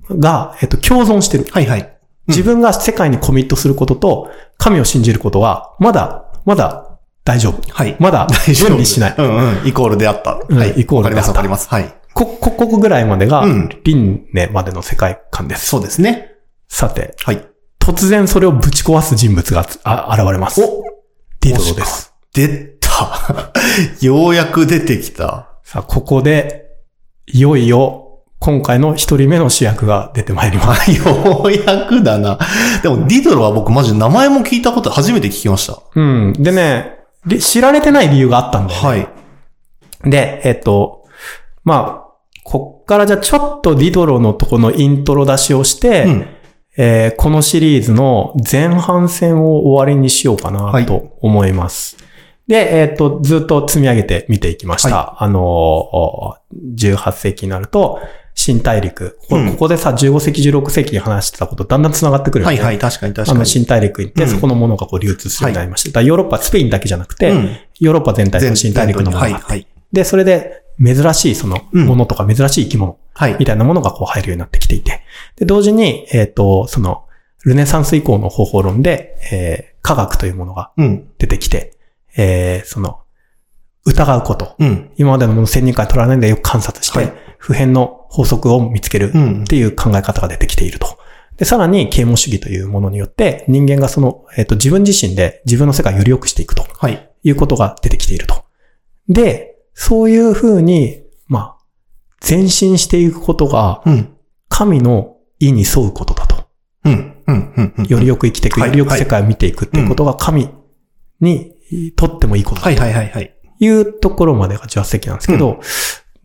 [0.10, 1.46] が、えっ、と、共存してる。
[1.50, 1.96] はいはい。
[2.28, 7.62] 自分が世界にコミットすることと、神を信じることは、まだ、まだ大丈夫。
[7.72, 7.96] はい。
[8.00, 9.16] まだ大丈夫分離しない。
[9.18, 9.68] うんうん。
[9.68, 10.40] イコールであった。
[10.48, 10.82] うんはい。
[10.82, 11.90] イコールであったわかりますわかります。
[11.90, 11.96] はい。
[12.14, 15.68] こ、こ、ここぐらいまでがうん、輪廻までの世界観です。
[15.68, 16.36] そうですね。
[16.68, 17.48] さて、はい。
[17.80, 20.62] 突然それをぶち壊す人物がつあ現れます。
[21.42, 22.14] ディドロです。
[22.34, 22.48] 出
[22.80, 23.54] た。
[24.06, 25.50] ようやく出てきた。
[25.64, 26.66] さあ、ここで、
[27.28, 30.92] いよいよ、今回の一人目の主役が出てまいります。
[30.96, 32.38] ようやくだな。
[32.84, 35.80] でも、ディドロは僕マジ名前も聞いたこと初めて聞きました。
[35.96, 36.34] うん。
[36.34, 38.88] でね、り知られてない理由があったんだよね。
[38.88, 40.10] はい。
[40.10, 41.08] で、えっと、
[41.64, 42.10] まあ、
[42.44, 46.28] こっからじゃあちょっとディドロのとこのイントロ出しをして、うん。
[46.78, 51.98] えーこのシリーズの前半戦を終わりにしようかはないと思います。
[52.48, 55.22] で、えっ、と、ずっと積み上げて見ていきました。
[55.22, 56.38] あのーお
[56.76, 58.00] 18世紀になると、
[58.34, 59.18] 新大陸。
[59.30, 62.58] こうんここでさ、15世紀、16世紀に話してたことだんだん繋がってくるよね。
[62.58, 63.50] はいはい、確かに確あの、かに。
[63.50, 65.90] 新大陸行って、うんそこのものがこう流通するようになりました。
[65.90, 69.68] だからヨーロッパ、スペインだけじゃなくて、うんヨーロッパ全体の新大陸のものがあって、はいはい。
[69.94, 73.46] で、それで珍しいそのうんものとか珍しい生き物はいみ。
[73.46, 75.02] たいなものがこう入るようになってきていて。
[75.36, 77.06] で、同時に、えっ、と、その、
[77.46, 81.08] ルネサンス以降の方法論で、えー科学というものがうん。
[81.18, 81.74] 出てきて、
[82.18, 83.00] えーその、
[83.86, 84.56] 疑うこと。
[84.60, 84.92] うん。
[84.98, 91.00] 今までのものを先入観取らないでよく観察して、はい普遍の法則を見つけるうんっていう考え方が出てきていると。
[91.38, 97.10] で、さらに啓蒙主義というものによって、人間がその、えっ、と、自分自身で自分の世界をより良くしていくとはい。
[97.24, 98.44] いうことが出てきていると。
[99.08, 101.58] で、そういうふうに、まあ、
[102.28, 104.14] 前進していくことが、うん。
[104.50, 106.50] 神の意に沿うことだと。
[106.84, 107.24] うん。
[107.26, 107.54] うん。
[107.56, 107.74] うん。
[107.78, 107.86] うん。
[107.86, 110.50] よりよく生きていく、はいよりよく世界を見ていくっていうことが神
[111.22, 111.54] に
[111.96, 113.39] とってもいいことだはいはいはいはい。
[113.60, 115.60] というところまでが18世紀なんですけど、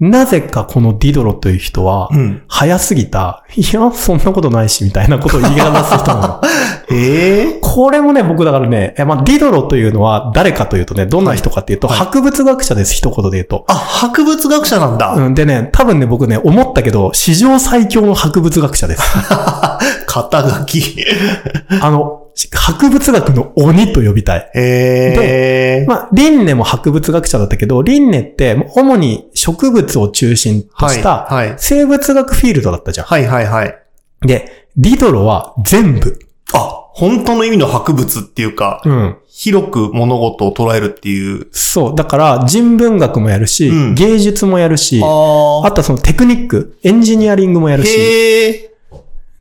[0.01, 2.43] なぜかこのディドロという人は、うん。
[2.49, 6.41] 早すぎた、いや、そんなことないし、みたいなことを言い表す人なの。
[6.91, 13.65] ええこれもね、僕だからね、えまあ、ディドロというのは誰かというとね、どんな人かっていうと、はい博物学者です、一言で言うと。
[13.69, 15.15] あ、博物学者なんだ。
[15.15, 19.03] うん、でね、多分ね、僕ね、思ったけど、史上最強の博物学者です。
[20.15, 21.05] 肩書き。
[21.83, 24.51] あの、博物学の鬼と呼びたい。
[24.55, 25.89] えー。
[25.89, 31.29] まあ、リンネも博物学者だったけど、リンネって主に植物を中心とした。
[31.59, 33.07] 生物学フィールドだったじゃん。
[33.07, 33.77] はいはいはい。
[34.23, 36.17] で、ディドロは全部。
[36.53, 36.59] あ、
[36.93, 39.17] 本当の意味の博物っていうか、うん。
[39.27, 41.49] 広く物事を捉えるっていう。
[41.51, 41.95] そう。
[41.97, 45.07] だから、人文学もやるし、うん芸術もやるし、あ
[45.65, 48.74] あとはそのテクニック、エンジニアリングもやるし、へえ。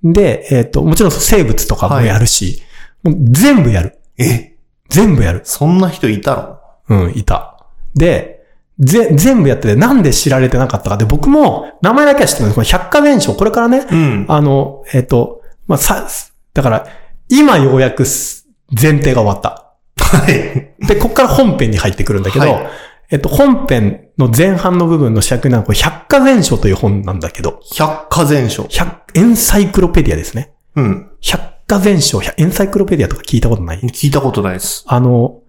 [0.03, 2.61] で、えっ、と、もちろん生物とかもやるし、
[3.03, 3.99] もう全部やる。
[4.17, 4.55] え、
[4.89, 5.41] 全部やる。
[5.43, 7.03] そんな人いたの？
[7.05, 7.65] うん、いた。
[7.95, 8.43] で、
[8.79, 12.55] ぜ、全部やってて、なんで知られてなかったかで、僕も、名前だけは知ってるんです。
[12.55, 14.25] この百科全書、これからね、うん。
[14.27, 16.07] あの、えっ、と、まあ、さ、
[16.53, 16.87] だから、
[17.29, 19.73] 今ようやくす前提が終わった。
[19.97, 20.85] はい。
[20.85, 22.67] で、こっから本編に入ってくるんだけど、はい
[23.09, 28.65] えっと、本編の前半の部分の主役なのは、これ百科全書という本なんだけど、百科全書。
[28.69, 30.53] 百、エンサイクロペディアですね。
[30.75, 31.11] うん。
[31.21, 33.79] 百科全書、百エンサイクロペディアとか聞いたことない？
[33.79, 34.83] 聞いたことないです。
[34.87, 35.41] あの、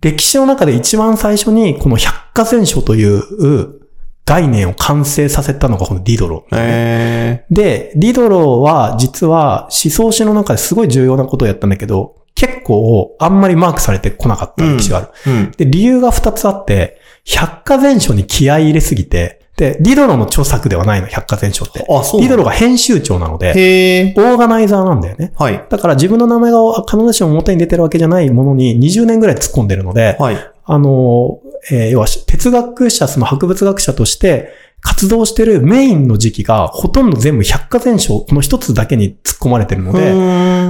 [0.00, 3.80] 歴史の中で一番最初にこの百科全書という
[4.26, 6.46] 概念を完成させたのがこのディドロ。
[6.52, 15.08] えで、ディドロは実は思想史の中ですごい重要なことをやったんだけど、結構あんまりマークされてこなかった歴史がある。
[15.24, 15.30] ー。
[15.30, 15.50] うん。
[15.52, 21.86] で、理由が二つあって、百科全書に気合い入れすぎて、で、ディドロの著作ではないの、百科全書って。
[21.88, 22.50] あ、そうディドロが。
[22.50, 24.14] が編集長なので。
[24.16, 25.32] オーガナイザーなんだよね。
[25.38, 25.64] はい。
[25.68, 30.36] だから自分の名前が必ずしも表に出てるわけじゃないものに20年ぐらい突っ込んでるので、はい。
[30.64, 31.38] あの、
[31.70, 40.10] えー要は哲学者、その博物学者として活動してるメインの時期がほとんど全部百科全書、この一つだけに突っ込まれてるので、で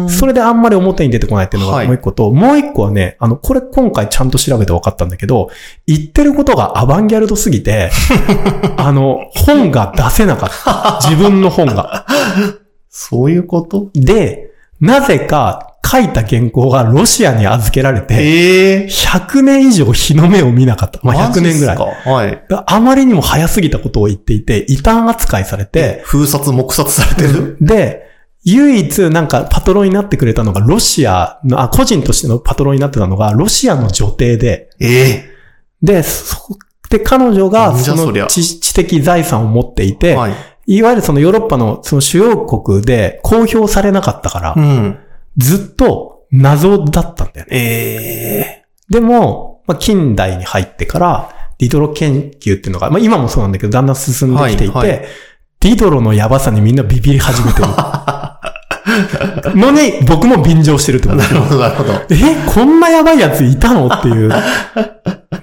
[0.08, 5.50] それであんまり表に出てこないっていうのはいがもう一個と、もう一個はね、あの、これ今回ちゃんと調べて分かったんだけど、
[5.86, 7.90] 言ってることがアバンギャルドすぎて、
[8.76, 11.00] あの、本が出せなかった。
[11.02, 12.06] 自分の本が。
[12.90, 13.90] そういうこと？
[13.94, 18.86] で、なぜか書いた原稿がロシアに預けられて、ええ。
[18.88, 21.00] 100年以上日の目を見なかった。
[21.02, 21.76] まあ、100年ぐらい。
[21.76, 22.44] はい。
[22.66, 27.56] あまりにも早すぎたことを言っていて、異端扱いされて、封殺、黙殺されてる？
[27.60, 28.13] で、
[28.44, 35.30] 唯一なんかパトロンになってくれたのがロシアの、あ、個人としてのパトロンになってたのがロシアの女帝で、ええ。
[35.82, 36.36] で、そ、
[36.90, 40.34] で、彼女がその知知的財産を持っていて、はい。
[40.66, 44.98] いわゆるそのヨーロッパのその主要国で公表されなかったから、うん。
[45.36, 47.56] ずっと謎だったんだよね。
[47.56, 48.64] ええ。
[48.90, 55.04] でも、まあ、近代に入ってから、ディドロ研究っていうのが、まあ今もそうなんだけど、だんだん進んできていて、はいはい
[55.64, 57.68] ディドロのやばさにみんなビビり始めてる。
[59.54, 61.92] のに、僕も便乗してるってことなるほど、なるほど。
[61.92, 61.96] え、
[62.46, 63.88] こんなやばいやついたの？
[63.88, 64.32] っていう。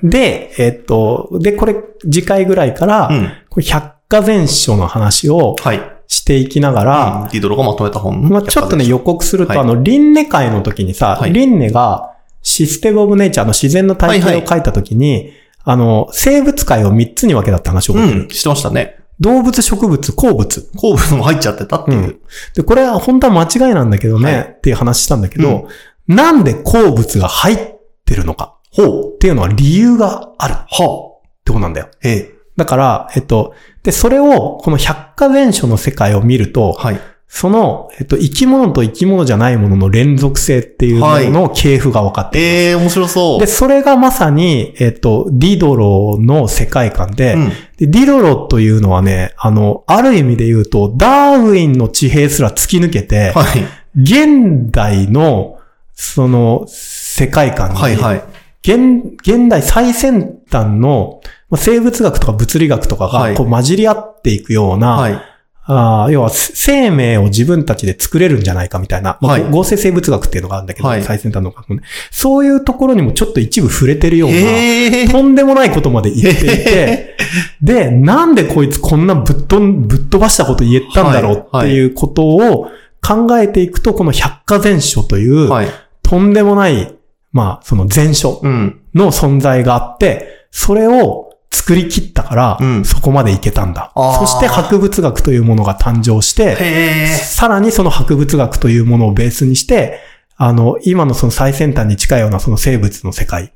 [0.04, 3.30] で、えっと、で、これ、次回ぐらいから、うん。
[3.50, 5.82] これ百科全書の話をはい。
[6.08, 8.28] していきながら、ディドロがまとめた本。
[8.28, 12.12] まあちょっとね、予告すると、はいあの、リンネ会の時にさ、はいリンネが
[12.42, 15.32] システムオブネイチャーの自然の体系を書いた時に、
[15.64, 18.24] あの、生物界を3つに分けたって話を覚えてる。
[18.24, 18.30] うん。
[18.30, 18.98] してましたね。
[19.22, 20.70] 動物、植物、鉱物。
[20.76, 22.20] 鉱物も入っちゃってたっていう。
[22.56, 25.68] で、これは本当は間違いなんだけどね、はいっていう話したんだけど、
[26.08, 27.58] なんで鉱物が入っ
[28.04, 29.16] てるのかほう。
[29.16, 31.88] っていうのは理由があるっはてことなんだよ。
[31.92, 31.98] あ。
[32.04, 32.32] ええ。
[32.58, 33.54] だから、えっと、
[33.84, 37.00] で、それを、この百科全書の世界を見ると、はい。
[37.34, 43.40] その、えっと、生き物と生き物じゃないものの連続性っていうものの系譜が分かっていますええ、面白そう。
[43.40, 47.50] で、それがまさに、えっと、ディドロの世界観で、うん。
[47.78, 53.64] でディドロというのはね、あの、ある意味で言うと、ダーウィンの地平すら突き抜けて、はい。
[53.96, 55.58] 現代の、
[55.94, 58.24] その、世界観に、はいはい。
[58.62, 65.31] 現、現代最先端の、まあ生物学とか物理学とかはいがこう混じり合っていくような、はい。
[65.74, 71.84] あー要は生命を自分たちで作れるんじゃないかみたいな、まあはい合成生物学っていうのがあるんだけど、はい最先端の学問で。
[72.10, 75.08] そういうところにもちょっと一部触れてるような、ええ。
[75.08, 77.18] とんでもないことまで言っていて、
[77.62, 82.68] で、なんでこいつこんなぶっ飛ん、ぶっ飛ばしたこと言ったんだろうっていうことを
[83.06, 85.68] 考えていくと、この百科全書という、はい。
[86.04, 86.94] とんでもない、
[87.32, 88.82] まあ、その全書うん。
[88.94, 93.92] の存在があって、それを作り切ったから、うんそこまでいけたんだ。
[93.96, 97.08] そして博物学というものが誕生して。
[97.18, 100.00] さらにその博物学というものをベースにして、
[100.38, 103.54] あの、今のその最先端に近いようなその生物の世界、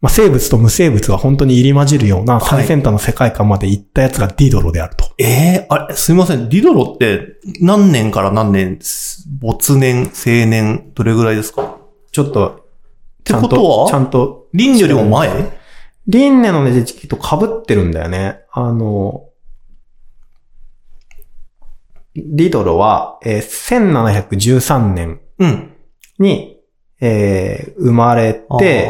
[0.00, 5.04] まあ、生物と無生物が本当に入り混じるような最先端の世界観まで行ったやつがディドロであると。
[5.18, 6.48] ええあれ、すいません。
[6.48, 8.78] ディドロって何年から何年、
[9.38, 11.62] 没年、青年、どれぐらいですか？
[11.62, 11.76] っ
[12.10, 12.64] ちょっと、
[13.22, 15.30] てことはちゃんと、ちゃんと、リンよりも前？
[16.06, 18.40] リンネのね、時期と被ってるんだよね。
[18.52, 19.28] あの、
[22.14, 25.72] ディドロは、えー1713年うん。
[26.18, 26.60] に、
[27.00, 28.88] えー生まれて、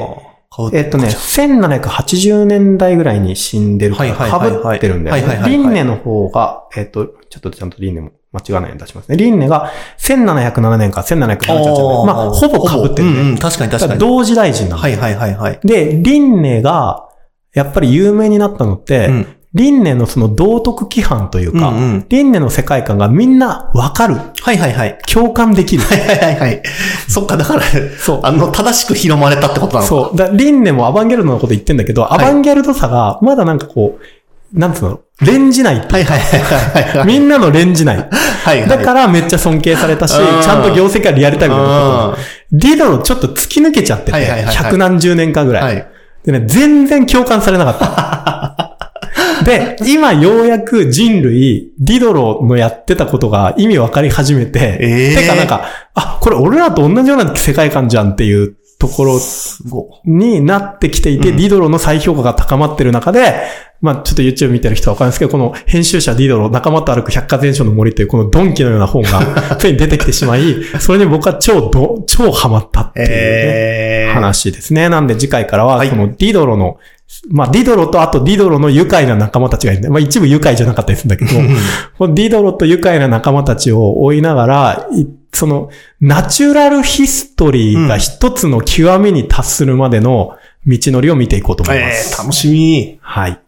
[0.73, 5.43] えっとね、1780年代ぐらいに死んでるから、被ってるんだよね。
[5.47, 9.17] リンネの方が、えっと、ちょっとちゃんとリンネも間違わないように出しますね。
[9.17, 12.07] リンネが1707年から1778年。
[12.07, 13.21] まあ、ほぼ被ってるね。
[13.21, 14.01] うんうん、確かに確かに。
[14.01, 15.61] 同時代人なんだはいはいはいはい。
[15.63, 17.09] で、リンネが、
[17.55, 24.17] やっぱり有名になったのって、うんリンネのその道徳規範というか、うんうんリンネの世界観がみんなわかる。
[24.17, 24.99] はいはいはい。
[25.07, 25.85] 共感できる。
[25.85, 26.63] はいはいはいはい。
[27.09, 27.63] そっか、だから、
[27.97, 28.21] そう。
[28.25, 29.87] あの、正しく広まれたってことなのか。
[29.87, 30.17] そう。
[30.17, 37.07] だリンネもアバンギャルドのこと言ってんだけど、アバンギャルドさが、まだなんかこう、なんつうの、レンジ内っていうはいはいはいはいはい。
[37.07, 37.97] みんなのレンジ内。
[37.99, 38.69] はいはい。
[38.69, 42.25] だからめっちゃ尊敬されたし、うんちゃんと業績がリアルタイムで残ってう
[42.57, 42.59] る。
[42.61, 45.79] ディドロちょっと突き抜けちゃってて、百何十年間ぐらい。
[45.79, 45.83] い。
[46.25, 49.45] でね、全然共感されなかった。
[49.45, 59.19] で、今ようやく人類、ディドロのやってたことが意味わかり始めて、えーてかなんか、あ、これ俺らと同じような世界観じゃんっていうところ
[60.05, 61.37] になってきていて、うん。
[61.37, 63.35] ディドロの再評価が高まってる中で、
[63.81, 69.21] まあちょっと YouTube 見てる人はわかるんですけど、この編集者ディドロ、仲間と歩く百科全書の森というこのドンキのような本が、
[69.57, 74.15] ついに出てきてしまい、それに僕は超ど、超ハマったっていうね、えー。
[74.15, 74.89] 話ですね。
[74.89, 75.89] なんで次回からは、はい。
[75.89, 76.77] このディドロの、
[77.31, 81.41] まあディドロとあとディドロの愉快な仲間たちがいるんで、まあ一部愉快じゃなかったりするんだけど、
[81.99, 85.71] このディドロと愉快な仲間たちを追いながら、いその、
[86.01, 92.15] ナチュラルヒストリーが一つの極みに達するまでの道のりを見ていこうと思いまえす。
[92.15, 92.99] ー、楽しみ。
[93.03, 93.39] はい。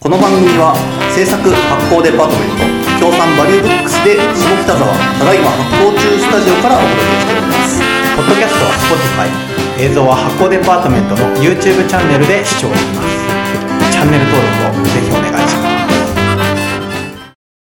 [0.00, 0.76] この番組は
[1.16, 2.52] 制作発行デパートメン
[3.00, 7.80] ト協賛バリューブックスで下北沢ただいま発行中スタジオからお届けしております
[8.12, 9.32] ポッドキャストは Spotify
[9.80, 14.84] 映像は発行デパートメントの YouTube チャンネルで視聴できますチャンネル登録を